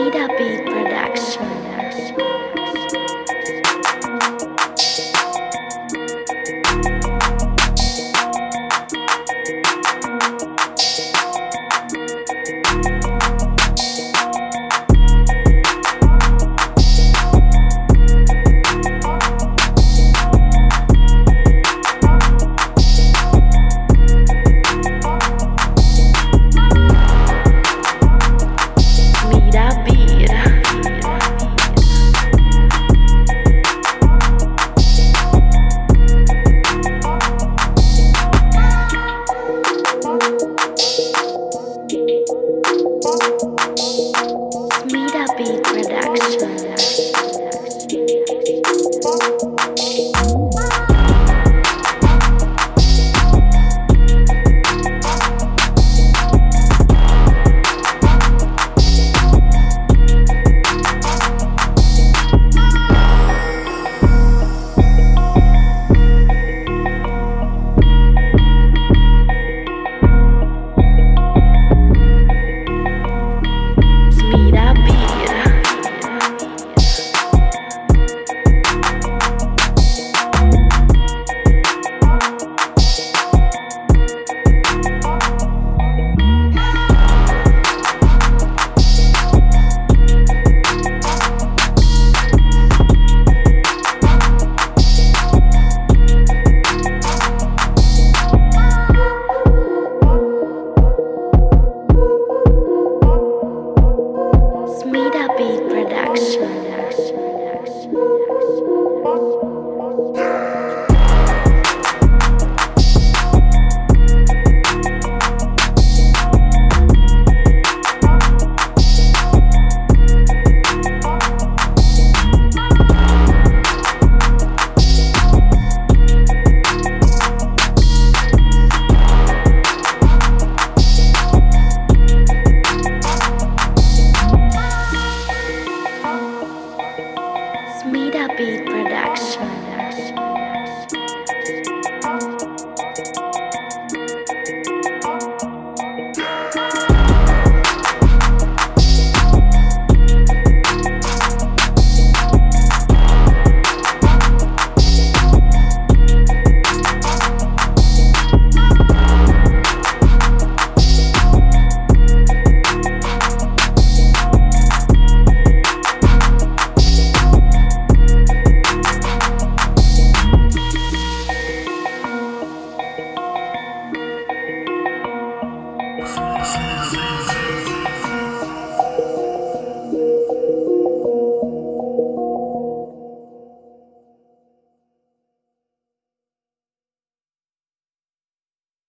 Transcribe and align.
Need 0.00 0.14
a 0.14 0.28
beat 0.28 0.89